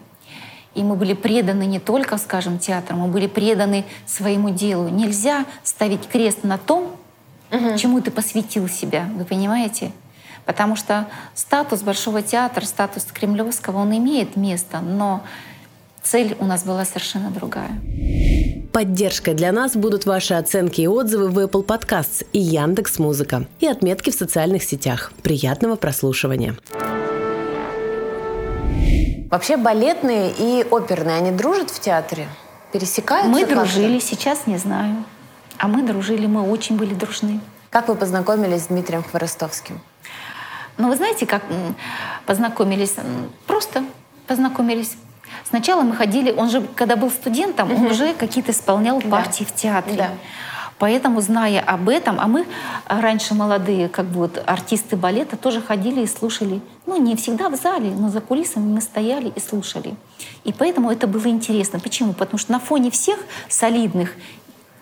И 0.75 0.83
мы 0.83 0.97
были 0.97 1.15
преданы 1.15 1.67
не 1.67 1.79
только, 1.79 2.19
скажем, 2.19 2.59
театру, 2.59 2.97
мы 2.97 3.07
были 3.07 3.29
преданы 3.29 3.85
своему 4.07 4.51
делу. 4.51 4.89
Нельзя 4.89 5.45
ставить 5.63 6.09
крест 6.09 6.43
на 6.43 6.59
том, 6.59 6.98
угу. 7.51 7.79
чему 7.79 8.01
ты 8.01 8.11
посвятил 8.11 8.69
себя, 8.69 9.09
вы 9.17 9.25
понимаете? 9.25 9.93
Потому 10.45 10.77
что 10.77 11.07
статус 11.35 11.83
Большого 11.83 12.23
театра, 12.23 12.65
статус 12.65 13.05
Кремлевского, 13.13 13.79
он 13.79 13.97
имеет 13.97 14.37
место, 14.37 14.81
но 14.81 15.23
цель 16.03 16.37
у 16.41 16.47
нас 16.47 16.65
была 16.65 16.85
совершенно 16.85 17.31
другая. 17.31 17.71
Поддержкой 18.73 19.35
для 19.35 19.53
нас 19.53 19.77
будут 19.77 20.07
ваши 20.07 20.35
оценки 20.35 20.81
и 20.81 20.87
отзывы 20.87 21.29
в 21.29 21.39
Apple 21.39 21.67
Podcasts 21.67 22.25
и 22.33 22.39
Яндекс 22.39 22.99
Музыка 22.99 23.47
и 23.61 23.67
отметки 23.67 24.11
в 24.11 24.15
социальных 24.15 24.63
сетях. 24.63 25.13
Приятного 25.23 25.77
прослушивания. 25.77 26.57
Вообще 29.31 29.59
балетные 29.59 30.33
и 30.39 30.65
оперные, 30.71 31.17
они 31.17 31.31
дружат 31.31 31.71
в 31.71 31.81
театре? 31.81 32.27
Пересекаются? 32.73 33.31
Мы 33.31 33.45
дружили, 33.45 33.99
сейчас 33.99 34.47
не 34.47 34.57
знаю. 34.57 35.05
А 35.59 35.67
мы 35.67 35.83
дружили, 35.83 36.27
мы 36.27 36.43
очень 36.43 36.77
были 36.77 36.95
дружны. 36.95 37.41
Как 37.71 37.89
вы 37.89 37.97
познакомились 37.97 38.65
с 38.65 38.67
Дмитрием 38.69 39.03
Хворостовским? 39.03 39.81
Ну, 40.79 40.89
вы 40.89 40.97
знаете, 40.97 41.27
как 41.27 41.43
познакомились? 42.27 42.95
Просто 43.47 43.85
познакомились. 44.27 44.97
Сначала 45.49 45.83
мы 45.83 45.97
ходили, 45.97 46.33
он 46.33 46.49
же, 46.49 46.63
когда 46.77 46.97
был 46.97 47.11
студентом, 47.11 47.73
он 47.73 47.87
уже 47.87 48.15
какие-то 48.15 48.53
исполнял 48.53 49.01
партии 49.01 49.45
да. 49.45 49.51
в 49.51 49.55
театре. 49.55 49.97
Да. 49.97 50.11
Поэтому, 50.79 51.21
зная 51.21 51.61
об 51.61 51.89
этом, 51.89 52.21
а 52.21 52.29
мы 52.29 52.47
раньше 52.87 53.35
молодые, 53.35 53.89
как 53.89 54.07
бы 54.07 54.21
вот 54.21 54.43
артисты 54.47 54.97
балета, 54.97 55.37
тоже 55.37 55.61
ходили 55.61 56.03
и 56.03 56.07
слушали. 56.07 56.61
Ну, 56.87 57.03
не 57.03 57.17
всегда 57.17 57.49
в 57.49 57.57
зале, 57.57 57.91
но 57.91 58.11
за 58.11 58.21
кулисами 58.21 58.73
мы 58.73 58.81
стояли 58.81 59.33
и 59.35 59.41
слушали. 59.41 59.97
И 60.45 60.53
поэтому 60.53 60.93
это 60.93 61.09
было 61.09 61.27
интересно. 61.27 61.81
Почему? 61.81 62.13
Потому 62.13 62.39
что 62.39 62.53
на 62.53 62.61
фоне 62.61 62.93
всех 62.93 63.19
солидных 63.49 64.13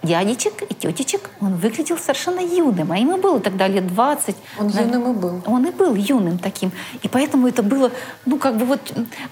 дядечек 0.06 0.62
и 0.62 0.74
тетечек, 0.74 1.30
он 1.40 1.56
выглядел 1.56 1.98
совершенно 1.98 2.40
юным. 2.40 2.92
А 2.92 2.98
ему 2.98 3.16
было 3.18 3.40
тогда 3.40 3.68
лет 3.68 3.86
20. 3.86 4.36
Он 4.58 4.66
на... 4.68 4.80
юным 4.80 5.12
и 5.12 5.14
был. 5.14 5.42
Он 5.46 5.66
и 5.66 5.70
был 5.70 5.94
юным 5.94 6.38
таким. 6.38 6.72
И 7.02 7.08
поэтому 7.08 7.48
это 7.48 7.62
было, 7.62 7.90
ну, 8.24 8.38
как 8.38 8.56
бы 8.56 8.64
вот 8.64 8.80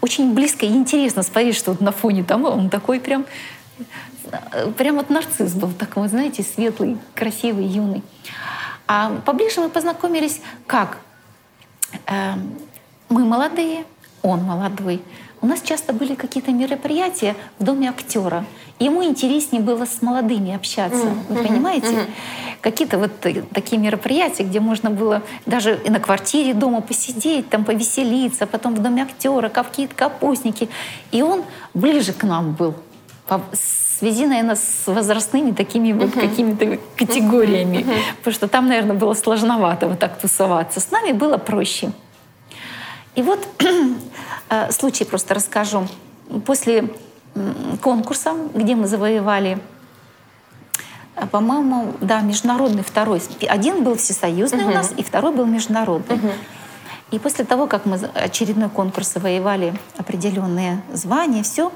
очень 0.01 0.35
близко 0.35 0.67
и 0.67 0.71
интересно 0.71 1.23
смотреть, 1.23 1.57
что 1.57 1.73
вот 1.73 1.81
на 1.81 1.93
фоне 1.93 2.25
там 2.25 2.45
он 2.45 2.69
такой 2.69 3.01
прям, 3.01 3.25
прям 4.77 4.97
вот 4.97 5.11
нарцисс 5.11 5.53
был 5.53 5.73
такой, 5.73 6.09
знаете, 6.09 6.43
светлый, 6.43 6.99
красивый, 7.15 7.67
юный. 7.67 8.03
А 8.87 9.11
поближе 9.25 9.61
мы 9.61 9.71
познакомились 9.71 10.41
как? 10.67 10.99
Эм, 12.07 12.59
мы 13.09 13.25
молодые, 13.25 13.85
он 14.23 14.43
молодой. 14.43 15.03
У 15.45 15.47
нас 15.47 15.61
часто 15.61 15.93
были 15.93 16.15
какие-то 16.15 16.53
мероприятия 16.53 17.37
в 17.59 17.65
доме 17.65 17.91
актера. 17.91 18.47
Ему 18.79 19.05
интереснее 19.05 19.61
было 19.61 19.85
с 19.85 20.01
молодыми 20.01 20.55
общаться. 20.55 21.05
Mm-hmm. 21.05 21.27
Вы 21.29 21.47
понимаете? 21.47 21.87
Mm-hmm. 21.89 22.11
Какие-то 22.63 22.97
вот 22.97 23.11
такие 23.53 23.77
мероприятия, 23.77 24.45
где 24.45 24.59
можно 24.59 24.89
было 24.89 25.21
даже 25.45 25.79
и 25.85 25.91
на 25.91 26.01
квартире 26.01 26.55
дома 26.55 26.81
посидеть, 26.81 27.51
там 27.51 27.67
повеселиться, 27.67 28.47
потом 28.47 28.75
в 28.75 28.83
доме 28.83 29.03
актера, 29.03 29.51
какие-то 29.51 29.95
капустники. 29.95 30.71
И 31.13 31.21
он 31.21 31.45
ближе 31.75 32.15
к 32.15 32.23
нам 32.23 32.55
был. 32.55 32.75
В 33.29 33.55
связи, 33.99 34.25
наверное, 34.25 34.57
с 34.57 34.87
возрастными 34.87 35.51
такими 35.51 35.93
вот 35.93 36.09
uh-huh. 36.09 36.21
какими-то 36.23 36.79
категориями. 36.97 37.85
Uh-huh. 37.87 37.99
Потому 38.17 38.35
что 38.35 38.49
там, 38.49 38.69
наверное, 38.69 38.97
было 38.97 39.13
сложновато 39.13 39.89
вот 39.89 39.99
так 39.99 40.19
тусоваться. 40.19 40.81
С 40.81 40.91
нами 40.91 41.13
было 41.13 41.37
проще. 41.37 41.93
И 43.15 43.23
вот 43.23 43.47
э, 44.51 44.73
случай 44.73 45.05
просто 45.05 45.35
расскажу. 45.35 45.87
После 46.47 46.89
конкурса, 47.83 48.35
где 48.55 48.75
мы 48.75 48.87
завоевали, 48.87 49.59
э, 51.17 51.27
по-моему, 51.27 51.95
да, 52.01 52.21
международный 52.21 52.83
второй. 52.83 53.23
Один 53.49 53.85
был 53.85 53.97
всесоюзный 53.97 54.65
uh-huh. 54.65 54.71
у 54.71 54.75
нас, 54.75 54.93
и 54.97 55.03
второй 55.03 55.33
был 55.33 55.47
международный. 55.47 56.17
Uh-huh. 56.17 56.33
И 57.11 57.19
после 57.19 57.45
того, 57.45 57.67
как 57.67 57.87
мы 57.87 57.97
очередной 57.97 58.69
конкурс 58.69 59.13
завоевали 59.13 59.75
определенные 59.97 60.83
звания, 60.93 61.43
все, 61.43 61.73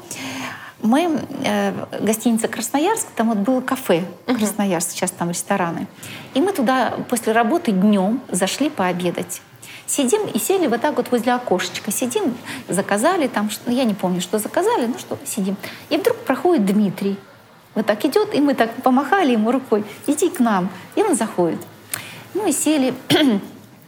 мы, 0.82 1.20
э, 1.44 1.72
гостиница 2.00 2.48
Красноярск, 2.48 3.06
там 3.14 3.30
вот 3.30 3.38
было 3.38 3.60
кафе 3.60 4.04
Красноярск, 4.26 4.90
сейчас 4.90 5.10
там 5.10 5.30
рестораны. 5.30 5.86
И 6.34 6.40
мы 6.40 6.52
туда 6.52 6.94
после 7.08 7.32
работы 7.32 7.72
днем 7.72 8.20
зашли 8.30 8.70
пообедать. 8.70 9.42
Сидим 9.88 10.26
и 10.26 10.38
сели 10.38 10.66
вот 10.66 10.82
так 10.82 10.98
вот 10.98 11.10
возле 11.10 11.32
окошечка. 11.32 11.90
Сидим, 11.90 12.36
заказали 12.68 13.26
там, 13.26 13.48
что, 13.48 13.70
я 13.70 13.84
не 13.84 13.94
помню, 13.94 14.20
что 14.20 14.38
заказали, 14.38 14.84
ну 14.84 14.98
что, 14.98 15.18
сидим. 15.24 15.56
И 15.88 15.96
вдруг 15.96 16.18
проходит 16.18 16.66
Дмитрий. 16.66 17.16
Вот 17.74 17.86
так 17.86 18.04
идет, 18.04 18.34
и 18.34 18.40
мы 18.42 18.52
так 18.52 18.70
помахали 18.82 19.32
ему 19.32 19.50
рукой, 19.50 19.86
иди 20.06 20.28
к 20.28 20.40
нам. 20.40 20.68
И 20.94 21.02
он 21.02 21.16
заходит. 21.16 21.60
Ну 22.34 22.46
и 22.46 22.52
сели, 22.52 22.92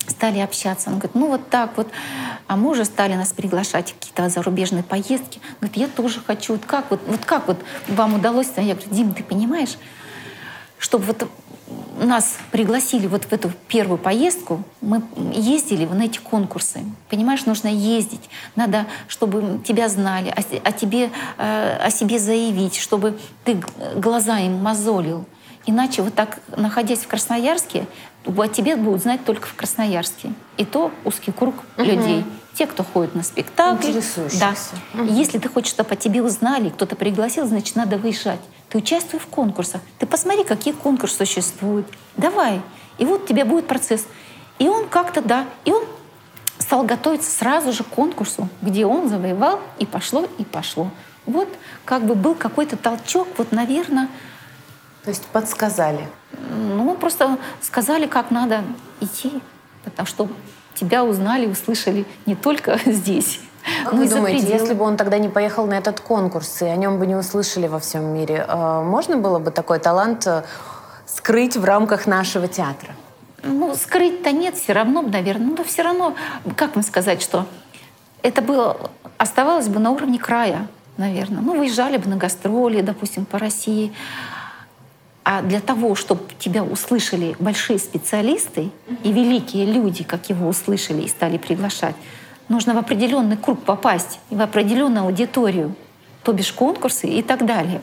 стали 0.06 0.38
общаться. 0.38 0.88
Он 0.88 0.94
говорит, 0.94 1.14
ну 1.14 1.26
вот 1.28 1.50
так 1.50 1.76
вот. 1.76 1.88
А 2.46 2.56
мы 2.56 2.70
уже 2.70 2.86
стали 2.86 3.12
нас 3.12 3.34
приглашать 3.34 3.90
в 3.90 3.94
какие-то 3.98 4.26
зарубежные 4.30 4.82
поездки. 4.82 5.38
Он 5.60 5.68
говорит, 5.68 5.76
я 5.76 5.86
тоже 5.86 6.20
хочу. 6.26 6.54
Вот 6.54 6.64
как 6.64 6.90
вот, 6.90 7.00
вот 7.06 7.26
как 7.26 7.46
вот 7.46 7.58
вам 7.88 8.14
удалось? 8.14 8.48
Я 8.56 8.74
говорю, 8.74 8.90
Дим, 8.90 9.12
ты 9.12 9.22
понимаешь, 9.22 9.76
чтобы 10.78 11.04
вот 11.04 11.28
нас 12.06 12.38
пригласили 12.50 13.06
вот 13.06 13.24
в 13.24 13.32
эту 13.32 13.50
первую 13.68 13.98
поездку, 13.98 14.62
мы 14.80 15.02
ездили 15.32 15.84
на 15.84 16.04
эти 16.04 16.18
конкурсы. 16.18 16.80
Понимаешь, 17.08 17.44
нужно 17.46 17.68
ездить, 17.68 18.30
надо, 18.56 18.86
чтобы 19.08 19.60
тебя 19.64 19.88
знали, 19.88 20.28
о, 20.30 20.40
о 20.68 20.72
тебе, 20.72 21.10
э, 21.38 21.76
о 21.76 21.90
себе 21.90 22.18
заявить, 22.18 22.76
чтобы 22.76 23.18
ты 23.44 23.62
глаза 23.96 24.38
им 24.40 24.54
мозолил. 24.54 25.26
Иначе 25.66 26.02
вот 26.02 26.14
так, 26.14 26.40
находясь 26.56 27.00
в 27.00 27.08
Красноярске, 27.08 27.86
о 28.24 28.46
тебе 28.46 28.76
будут 28.76 29.02
знать 29.02 29.24
только 29.24 29.46
в 29.46 29.54
Красноярске. 29.54 30.32
И 30.56 30.64
то 30.64 30.90
узкий 31.04 31.32
круг 31.32 31.54
угу. 31.76 31.84
людей. 31.84 32.24
Те, 32.54 32.66
кто 32.66 32.82
ходит 32.82 33.14
на 33.14 33.22
спектакль. 33.22 33.92
Да. 34.38 34.54
Угу. 34.94 35.04
Если 35.12 35.38
ты 35.38 35.48
хочешь, 35.48 35.70
чтобы 35.70 35.92
о 35.92 35.96
тебе 35.96 36.22
узнали, 36.22 36.68
кто-то 36.68 36.96
пригласил, 36.96 37.46
значит, 37.46 37.76
надо 37.76 37.96
выезжать. 37.96 38.40
Ты 38.68 38.78
участвуй 38.78 39.20
в 39.20 39.26
конкурсах. 39.26 39.80
Ты 39.98 40.06
посмотри, 40.06 40.44
какие 40.44 40.74
конкурсы 40.74 41.24
существуют. 41.24 41.86
Давай. 42.16 42.60
И 42.98 43.04
вот 43.04 43.24
у 43.24 43.26
тебя 43.26 43.44
будет 43.44 43.66
процесс. 43.66 44.04
И 44.58 44.68
он 44.68 44.88
как-то, 44.88 45.22
да, 45.22 45.46
и 45.64 45.72
он 45.72 45.84
стал 46.58 46.82
готовиться 46.82 47.30
сразу 47.30 47.72
же 47.72 47.82
к 47.82 47.88
конкурсу, 47.88 48.48
где 48.60 48.84
он 48.84 49.08
завоевал, 49.08 49.60
и 49.78 49.86
пошло, 49.86 50.28
и 50.38 50.44
пошло. 50.44 50.90
Вот 51.24 51.48
как 51.84 52.04
бы 52.04 52.14
был 52.14 52.34
какой-то 52.34 52.76
толчок, 52.76 53.28
вот, 53.38 53.52
наверное... 53.52 54.08
То 55.04 55.10
есть 55.10 55.26
подсказали? 55.26 56.08
Ну, 56.50 56.94
просто 56.94 57.38
сказали, 57.60 58.06
как 58.06 58.30
надо 58.30 58.62
идти, 59.00 59.40
потому 59.84 60.06
что 60.06 60.28
тебя 60.74 61.04
узнали, 61.04 61.46
услышали 61.46 62.04
не 62.26 62.34
только 62.34 62.78
здесь, 62.86 63.40
как 63.84 63.92
вы 63.92 64.08
думаете, 64.08 64.46
если 64.46 64.74
бы 64.74 64.84
он 64.84 64.96
тогда 64.96 65.18
не 65.18 65.28
поехал 65.28 65.66
на 65.66 65.74
этот 65.74 66.00
конкурс, 66.00 66.62
и 66.62 66.66
о 66.66 66.76
нем 66.76 66.98
бы 66.98 67.06
не 67.06 67.14
услышали 67.14 67.66
во 67.66 67.78
всем 67.78 68.04
мире, 68.06 68.44
э, 68.48 68.82
можно 68.82 69.16
было 69.16 69.38
бы 69.38 69.50
такой 69.50 69.78
талант 69.78 70.26
э, 70.26 70.44
скрыть 71.06 71.56
в 71.56 71.64
рамках 71.64 72.06
нашего 72.06 72.48
театра? 72.48 72.94
Ну, 73.42 73.74
скрыть-то 73.74 74.32
нет, 74.32 74.56
все 74.56 74.72
равно, 74.72 75.02
наверное. 75.02 75.54
Но 75.56 75.64
все 75.64 75.82
равно, 75.82 76.14
как 76.56 76.74
вам 76.74 76.84
сказать, 76.84 77.22
что 77.22 77.46
это 78.22 78.42
было, 78.42 78.90
оставалось 79.18 79.68
бы 79.68 79.78
на 79.78 79.90
уровне 79.90 80.18
края, 80.18 80.66
наверное. 80.96 81.40
Ну, 81.40 81.56
выезжали 81.56 81.96
бы 81.96 82.08
на 82.08 82.16
гастроли, 82.16 82.82
допустим, 82.82 83.24
по 83.24 83.38
России. 83.38 83.92
А 85.32 85.42
для 85.42 85.60
того, 85.60 85.94
чтобы 85.94 86.22
тебя 86.40 86.64
услышали 86.64 87.36
большие 87.38 87.78
специалисты 87.78 88.70
и 89.04 89.12
великие 89.12 89.64
люди, 89.64 90.02
как 90.02 90.28
его 90.28 90.48
услышали 90.48 91.02
и 91.02 91.08
стали 91.08 91.38
приглашать, 91.38 91.94
нужно 92.48 92.74
в 92.74 92.78
определенный 92.78 93.36
круг 93.36 93.62
попасть, 93.62 94.18
в 94.28 94.40
определенную 94.40 95.04
аудиторию. 95.04 95.76
то 96.24 96.32
бишь 96.32 96.52
конкурсы 96.52 97.06
и 97.06 97.22
так 97.22 97.46
далее. 97.46 97.80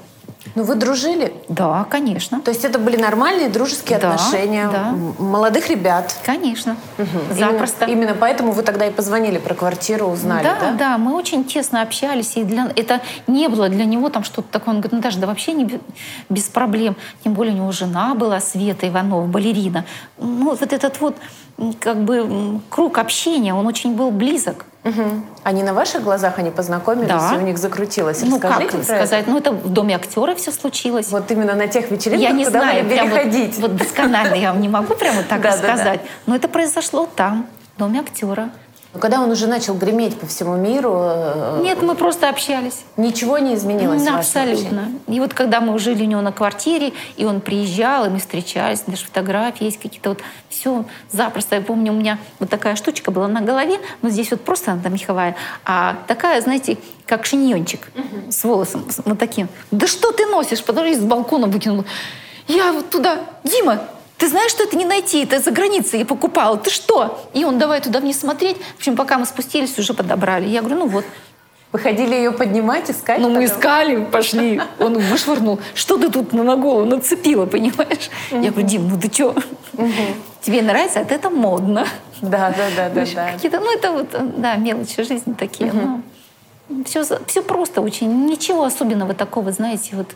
Ну, 0.56 0.64
вы 0.64 0.76
дружили? 0.76 1.34
Да, 1.50 1.86
конечно. 1.90 2.42
То 2.42 2.52
есть 2.52 2.66
это 2.66 2.80
были 2.80 2.98
нормальные 2.98 3.50
дружеские 3.50 4.00
Да, 4.00 4.14
отношения 4.14 4.70
да. 4.72 4.94
молодых 5.20 5.70
ребят? 5.70 6.16
Конечно. 6.26 6.78
Мгм. 6.98 7.38
Запросто. 7.38 7.86
Именно, 7.86 8.04
именно 8.04 8.16
поэтому 8.20 8.52
вы 8.52 8.64
тогда 8.64 8.86
и 8.88 8.92
позвонили 8.92 9.38
про 9.38 9.54
квартиру, 9.54 10.08
узнали, 10.08 10.44
да, 10.44 10.58
да? 10.60 10.72
да, 10.74 10.98
мы 10.98 11.16
очень 11.16 11.44
тесно 11.44 11.82
общались, 11.82 12.38
и 12.38 12.44
для, 12.44 12.72
это 12.76 13.02
не 13.28 13.48
было 13.48 13.70
для 13.70 13.86
него 13.86 14.10
там 14.10 14.24
что-то 14.24 14.48
такое. 14.52 14.76
Он 14.76 14.82
говорит, 14.82 14.94
ну 14.94 15.02
даже 15.02 15.20
да 15.20 15.28
вообще 15.28 15.54
не 15.54 15.66
бе- 15.66 15.80
без 16.30 16.44
проблем. 16.44 16.96
Тем 17.24 17.34
более 17.34 17.54
у 17.54 17.58
него 17.58 17.72
жена 17.72 18.16
была, 18.16 18.40
Света 18.40 18.88
Иванова, 18.88 19.26
балерина. 19.26 19.86
Ну 20.18 20.56
вот 20.56 20.62
этот 20.74 21.00
вот 21.02 21.16
как 21.80 21.98
бы 22.04 22.60
круг 22.70 22.98
общения, 22.98 23.54
он 23.54 23.66
очень 23.68 23.96
был 23.96 24.12
близок. 24.12 24.66
Мгм. 24.90 25.26
Они 25.44 25.64
на 25.64 25.74
ваших 25.74 26.04
глазах 26.04 26.40
они 26.40 26.50
познакомились, 26.52 27.08
Да. 27.10 27.36
и 27.36 27.38
у 27.38 27.42
них 27.42 27.58
закрутилось. 27.58 28.22
ну 28.22 28.36
Расскажите 28.40 28.66
как 28.72 28.72
про 28.72 28.84
сказать, 28.84 29.22
это. 29.24 29.32
ну 29.32 29.38
это 29.38 29.52
в 29.52 29.70
доме 29.70 29.96
актера 29.96 30.34
все 30.36 30.52
случилось. 30.52 31.10
Вот 31.10 31.30
именно 31.32 31.56
на 31.56 31.68
тех 31.68 31.92
вечеринках, 31.92 32.22
я 32.22 32.32
не 32.32 32.46
куда 32.46 32.60
знаю, 32.62 32.84
вы 32.86 32.90
любили 32.94 33.46
вот, 33.48 33.58
вот 33.70 33.76
досконально 33.78 34.36
я 34.36 34.52
вам 34.54 34.62
не 34.62 34.70
могу 34.70 34.94
прямо 34.96 35.24
так 35.24 35.42
Да, 35.42 35.52
да, 35.52 35.58
да. 35.62 35.68
рассказать, 35.74 36.02
но 36.26 36.36
это 36.36 36.48
произошло 36.48 37.08
там, 37.16 37.48
в 37.76 37.80
доме 37.80 38.00
актера. 38.00 38.50
Но 38.98 39.02
когда 39.02 39.22
он 39.22 39.30
уже 39.30 39.46
начал 39.46 39.76
греметь 39.76 40.20
по 40.20 40.26
всему 40.26 40.56
миру, 40.56 40.98
э, 41.00 41.60
Нет, 41.62 41.84
мы 41.84 41.94
просто 41.94 42.30
общались. 42.30 42.82
ничего 42.98 43.38
не 43.38 43.54
изменилось 43.54 44.02
Ну, 44.04 44.18
общении? 44.18 44.54
Абсолютно. 44.54 44.92
И 45.06 45.20
вот 45.20 45.36
когда 45.36 45.62
мы 45.62 45.78
жили 45.78 46.02
у 46.02 46.08
него 46.08 46.22
на 46.22 46.32
квартире, 46.32 46.94
и 47.16 47.24
он 47.24 47.40
приезжал, 47.40 48.06
и 48.06 48.10
мы 48.10 48.18
встречались, 48.18 48.82
даже 48.88 49.06
фотографии 49.06 49.66
есть 49.66 49.80
какие-то 49.80 50.10
вот, 50.10 50.22
все 50.50 50.84
запросто. 51.12 51.58
Я 51.58 51.62
помню, 51.62 51.94
у 51.94 51.96
меня 51.96 52.18
вот 52.40 52.50
такая 52.50 52.76
штучка 52.76 53.12
была 53.12 53.28
на 53.28 53.42
голове, 53.42 53.78
но 54.02 54.10
здесь 54.10 54.32
вот 54.32 54.42
просто 54.42 54.72
она 54.72 54.82
там 54.82 54.94
меховая, 54.96 55.36
а 55.64 55.98
такая, 56.08 56.42
знаете, 56.42 56.80
как 57.06 57.28
шиньончик 57.28 57.92
с 58.32 58.44
волосом, 58.44 58.84
вот 59.06 59.20
таким. 59.20 59.48
Да 59.70 59.86
что 59.86 60.12
ты 60.12 60.26
носишь? 60.26 60.64
Подожди, 60.64 60.96
с 60.96 61.04
балкона 61.04 61.46
выкинула. 61.46 61.86
Я 62.48 62.72
вот 62.72 62.90
туда, 62.90 63.20
Дима, 63.44 63.80
ты 64.18 64.28
знаешь, 64.28 64.52
что 64.52 64.64
это 64.64 64.76
не 64.76 64.86
найти, 64.86 65.24
это 65.24 65.40
за 65.40 65.52
границей 65.52 66.00
я 66.00 66.06
покупала, 66.06 66.58
ты 66.58 66.70
что? 66.70 67.30
И 67.34 67.46
он, 67.46 67.60
давай 67.60 67.82
туда 67.82 68.00
вниз 68.00 68.20
смотреть. 68.20 68.58
В 68.58 68.78
общем, 68.80 68.96
пока 68.96 69.18
мы 69.18 69.26
спустились, 69.26 69.78
уже 69.78 69.94
подобрали. 69.94 70.48
Я 70.48 70.62
говорю, 70.62 70.80
ну 70.80 70.88
вот, 70.88 71.06
Вы 71.72 71.80
ходили 71.80 72.16
ее 72.16 72.32
поднимать, 72.32 72.90
искать? 72.90 73.20
ну, 73.20 73.30
мы 73.30 73.42
потом? 73.44 73.58
искали, 73.58 74.04
пошли. 74.06 74.62
Он 74.80 74.98
вышвырнул. 74.98 75.60
Что 75.76 75.98
ты 75.98 76.10
тут 76.10 76.34
на 76.34 76.56
голову 76.56 76.86
нацепила, 76.86 77.46
понимаешь? 77.46 78.10
Я 78.32 78.52
говорю, 78.52 78.68
Дим, 78.68 78.88
ну 78.90 79.00
ты 79.00 79.12
что? 79.12 79.36
Тебе 80.42 80.62
нравится? 80.62 81.00
Это 81.00 81.14
это 81.14 81.30
модно. 81.30 81.86
Да, 82.22 82.54
да, 82.58 82.68
да, 82.76 82.90
да, 82.90 83.06
да. 83.14 83.32
Какие-то, 83.34 83.60
ну 83.60 83.72
это 83.72 83.92
вот, 83.92 84.08
да, 84.42 84.56
мелочи 84.56 85.04
жизни 85.04 85.34
такие. 85.34 85.72
все, 86.86 87.04
все 87.28 87.44
просто 87.44 87.82
очень. 87.82 88.26
Ничего 88.26 88.64
особенного 88.64 89.14
такого, 89.14 89.52
знаете, 89.52 89.96
вот. 89.96 90.08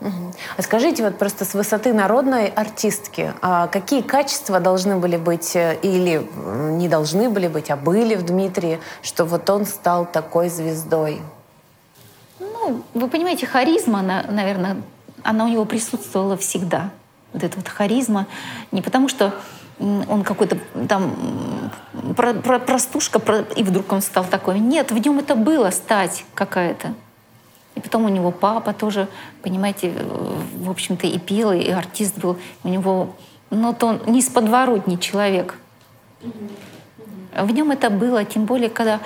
А 0.00 0.62
скажите, 0.62 1.02
вот 1.02 1.18
просто 1.18 1.44
с 1.44 1.54
высоты 1.54 1.92
народной 1.92 2.48
артистки, 2.48 3.32
а 3.40 3.66
какие 3.66 4.02
качества 4.02 4.60
должны 4.60 4.96
были 4.96 5.16
быть 5.16 5.56
э, 5.56 5.78
или 5.82 6.28
не 6.72 6.88
должны 6.88 7.30
были 7.30 7.48
быть, 7.48 7.70
а 7.70 7.76
были 7.76 8.14
в 8.14 8.24
Дмитрии, 8.24 8.78
что 9.02 9.24
вот 9.24 9.48
он 9.48 9.64
стал 9.64 10.04
такой 10.04 10.48
звездой? 10.48 11.22
Ну, 12.38 12.82
вы 12.94 13.08
понимаете, 13.08 13.46
харизма, 13.46 14.00
она, 14.00 14.24
наверное, 14.28 14.76
она 15.22 15.44
у 15.44 15.48
него 15.48 15.64
присутствовала 15.64 16.36
всегда. 16.36 16.90
Вот 17.32 17.42
эта 17.42 17.56
вот 17.56 17.68
харизма. 17.68 18.26
Не 18.72 18.82
потому 18.82 19.08
что 19.08 19.34
он 19.78 20.24
какой-то 20.24 20.58
там 20.88 21.70
про- 22.16 22.34
про- 22.34 22.58
простушка, 22.58 23.18
про- 23.18 23.40
и 23.40 23.62
вдруг 23.62 23.92
он 23.92 24.00
стал 24.00 24.24
такой. 24.24 24.58
Нет, 24.58 24.90
в 24.90 24.98
нем 24.98 25.18
это 25.18 25.34
было 25.34 25.70
стать 25.70 26.24
какая-то. 26.34 26.94
И 27.76 27.80
потом 27.80 28.06
у 28.06 28.08
него 28.08 28.30
папа 28.30 28.72
тоже, 28.72 29.06
понимаете, 29.42 29.92
э, 29.94 30.42
в 30.56 30.70
общем-то 30.70 31.06
и 31.06 31.18
пел, 31.18 31.52
и 31.52 31.70
артист 31.70 32.18
был. 32.18 32.38
У 32.64 32.68
него, 32.68 33.14
ну, 33.50 33.72
то 33.74 33.86
он 33.86 34.00
не 34.06 34.18
из 34.18 34.28
подворотни 34.28 34.96
человек. 34.96 35.58
В 37.36 37.50
нем 37.52 37.70
это 37.70 37.90
было, 37.90 38.24
тем 38.24 38.46
более, 38.46 38.70
когда 38.70 39.00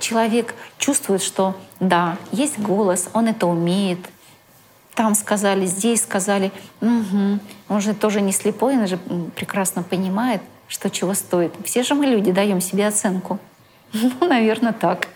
человек 0.00 0.54
чувствует, 0.78 1.22
что 1.22 1.54
да, 1.78 2.16
есть 2.32 2.58
голос, 2.58 3.08
он 3.12 3.28
это 3.28 3.46
умеет. 3.46 4.00
Там 4.94 5.14
сказали, 5.14 5.66
здесь 5.66 6.02
сказали. 6.02 6.50
Мгм. 6.80 7.40
Он 7.68 7.80
же 7.80 7.94
тоже 7.94 8.20
не 8.20 8.32
слепой, 8.32 8.76
он 8.76 8.86
же 8.88 8.98
прекрасно 9.36 9.82
понимает, 9.84 10.40
что 10.68 10.90
чего 10.90 11.14
стоит. 11.14 11.52
Все 11.64 11.84
же 11.84 11.94
мы 11.94 12.06
люди 12.06 12.32
даем 12.32 12.60
себе 12.60 12.88
оценку. 12.88 13.38
Ну, 14.20 14.26
наверное, 14.26 14.72
так. 14.72 15.08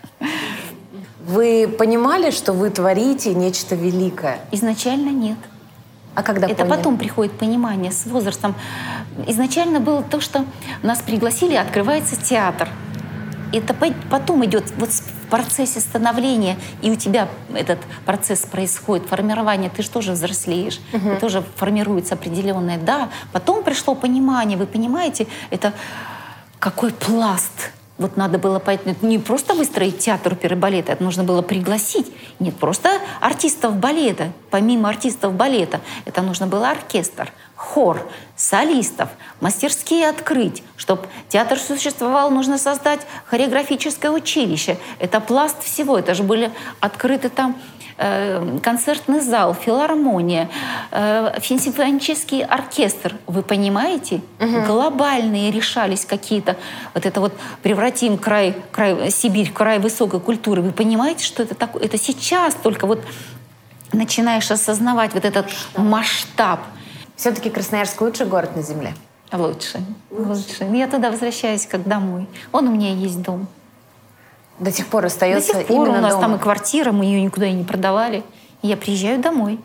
Вы 1.30 1.68
понимали, 1.68 2.32
что 2.32 2.52
вы 2.52 2.70
творите 2.70 3.34
нечто 3.34 3.76
великое? 3.76 4.40
Изначально 4.50 5.10
нет. 5.10 5.38
А 6.16 6.24
когда 6.24 6.48
Это 6.48 6.56
поняли? 6.64 6.76
потом 6.76 6.98
приходит 6.98 7.32
понимание 7.38 7.92
с 7.92 8.04
возрастом. 8.06 8.56
Изначально 9.28 9.78
было 9.78 10.02
то, 10.02 10.20
что 10.20 10.44
нас 10.82 10.98
пригласили, 11.00 11.54
открывается 11.54 12.16
театр. 12.16 12.68
Это 13.52 13.74
по- 13.74 13.94
потом 14.10 14.44
идет 14.44 14.72
вот 14.76 14.90
в 14.90 15.26
процессе 15.30 15.78
становления, 15.78 16.56
и 16.82 16.90
у 16.90 16.96
тебя 16.96 17.28
этот 17.54 17.78
процесс 18.04 18.40
происходит, 18.40 19.06
формирование, 19.08 19.70
ты 19.70 19.84
же 19.84 19.90
тоже 19.90 20.12
взрослеешь, 20.12 20.80
ты 20.90 21.16
тоже 21.20 21.44
формируется 21.54 22.14
определенное. 22.14 22.78
Да, 22.78 23.08
потом 23.30 23.62
пришло 23.62 23.94
понимание, 23.94 24.58
вы 24.58 24.66
понимаете, 24.66 25.28
это 25.50 25.74
какой 26.58 26.90
пласт. 26.90 27.70
Вот 28.00 28.16
надо 28.16 28.38
было 28.38 28.58
понять, 28.58 28.80
ну, 29.02 29.08
не 29.08 29.18
просто 29.18 29.52
выстроить 29.52 29.98
театр 29.98 30.32
оперы 30.32 30.56
балета, 30.56 30.92
это 30.92 31.04
нужно 31.04 31.22
было 31.22 31.42
пригласить. 31.42 32.10
Нет, 32.38 32.56
просто 32.56 32.88
артистов 33.20 33.76
балета, 33.76 34.32
помимо 34.48 34.88
артистов 34.88 35.34
балета, 35.34 35.82
это 36.06 36.22
нужно 36.22 36.46
было 36.46 36.70
оркестр, 36.70 37.30
хор, 37.56 38.10
солистов, 38.36 39.10
мастерские 39.42 40.08
открыть. 40.08 40.62
Чтобы 40.78 41.08
театр 41.28 41.58
существовал, 41.58 42.30
нужно 42.30 42.56
создать 42.56 43.00
хореографическое 43.26 44.10
училище. 44.10 44.78
Это 44.98 45.20
пласт 45.20 45.62
всего, 45.62 45.98
это 45.98 46.14
же 46.14 46.22
были 46.22 46.50
открыты 46.80 47.28
там 47.28 47.54
концертный 47.96 49.20
зал, 49.20 49.54
филармония, 49.54 50.48
э, 50.90 51.38
симфонический 51.40 52.44
оркестр. 52.44 53.16
Вы 53.26 53.42
понимаете? 53.42 54.20
Глобальные 54.38 55.50
решались 55.50 56.04
какие-то. 56.04 56.56
Вот 56.94 57.06
это 57.06 57.20
вот 57.20 57.32
превратим 57.62 58.18
край, 58.18 58.54
край, 58.72 59.10
Сибирь 59.10 59.50
в 59.50 59.52
край 59.52 59.78
высокой 59.78 60.20
культуры. 60.20 60.62
Вы 60.62 60.72
понимаете, 60.72 61.24
что 61.24 61.42
это 61.42 61.54
такое? 61.54 61.82
Это 61.84 61.98
сейчас 61.98 62.54
только 62.54 62.86
вот 62.86 63.02
начинаешь 63.92 64.50
осознавать 64.50 65.14
вот 65.14 65.24
этот 65.24 65.46
масштаб. 65.76 66.60
Все-таки 67.16 67.50
Красноярск 67.50 68.00
лучший 68.00 68.26
город 68.26 68.56
на 68.56 68.62
земле. 68.62 68.94
Лучше, 69.32 69.80
лучше. 70.10 70.64
Я 70.72 70.88
туда 70.88 71.10
возвращаюсь 71.10 71.66
как 71.66 71.86
домой. 71.86 72.26
Он 72.50 72.68
у 72.68 72.72
меня 72.72 72.92
есть 72.92 73.22
дом. 73.22 73.46
До 74.60 74.70
сих 74.70 74.86
пор 74.86 75.02
До 75.02 75.06
остается 75.08 75.54
сих 75.54 75.66
пор 75.66 75.88
у 75.88 75.92
нас 75.92 76.12
дома. 76.12 76.20
там 76.20 76.36
и 76.36 76.38
квартира, 76.38 76.92
мы 76.92 77.06
ее 77.06 77.22
никуда 77.22 77.46
и 77.46 77.52
не 77.52 77.64
продавали. 77.64 78.22
Я 78.62 78.76
приезжаю 78.76 79.18
домой. 79.18 79.58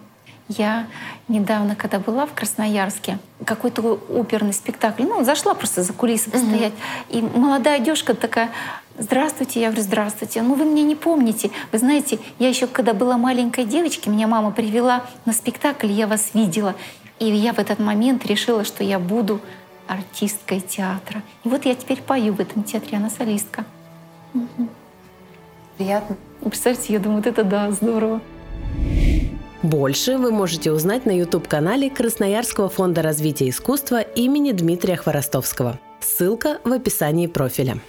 Я 0.48 0.88
недавно, 1.28 1.76
когда 1.76 2.00
была 2.00 2.26
в 2.26 2.34
Красноярске, 2.34 3.18
какой-то 3.46 4.00
оперный 4.10 4.54
спектакль, 4.54 5.04
ну, 5.04 5.24
зашла 5.24 5.54
просто 5.56 5.82
за 5.84 5.92
кулисы 5.92 6.30
постоять, 6.30 6.74
и 7.10 7.22
молодая 7.22 7.80
девушка 7.80 8.14
такая, 8.14 8.52
здравствуйте, 8.98 9.60
я 9.60 9.68
говорю, 9.68 9.82
здравствуйте, 9.82 10.44
ну, 10.44 10.54
вы 10.54 10.66
меня 10.66 10.84
не 10.84 10.96
помните. 10.96 11.50
Вы 11.72 11.80
знаете, 11.80 12.20
я 12.38 12.48
еще, 12.48 12.68
когда 12.68 12.94
была 12.94 13.18
маленькой 13.18 13.66
девочкой, 13.66 14.14
меня 14.14 14.28
мама 14.28 14.52
привела 14.52 15.04
на 15.26 15.34
спектакль, 15.34 15.92
я 15.92 16.06
вас 16.06 16.36
видела. 16.36 16.76
И 17.18 17.26
я 17.26 17.52
в 17.54 17.60
этот 17.60 17.80
момент 17.80 18.26
решила, 18.26 18.64
что 18.64 18.84
я 18.84 19.00
буду 19.00 19.42
артисткой 19.88 20.62
театра. 20.62 21.24
И 21.44 21.50
вот 21.50 21.66
я 21.66 21.74
теперь 21.74 22.02
пою 22.02 22.34
в 22.34 22.40
этом 22.40 22.64
театре, 22.64 22.98
она 22.98 23.10
солистка. 23.10 23.66
Приятно. 25.78 26.16
Представьте, 26.42 26.94
я 26.94 27.00
думаю, 27.00 27.22
вот 27.22 27.28
это 27.28 27.44
да, 27.44 27.72
здорово. 27.72 28.22
Больше 29.64 30.18
вы 30.18 30.32
можете 30.32 30.72
узнать 30.72 31.06
на 31.06 31.18
YouTube-канале 31.18 31.90
Красноярского 31.90 32.70
фонда 32.70 33.02
развития 33.02 33.50
искусства 33.50 34.02
имени 34.02 34.52
Дмитрия 34.52 34.96
Хворостовского. 34.96 35.80
Ссылка 36.00 36.60
в 36.64 36.72
описании 36.72 37.28
профиля. 37.28 37.80